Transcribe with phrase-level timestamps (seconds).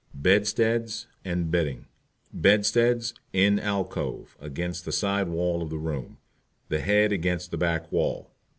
[0.19, 1.85] BEDSTEADS AND BEDDING.
[2.33, 6.17] Bedsteads In alcove, against side wall of the room,
[6.69, 8.31] the head against the back wall.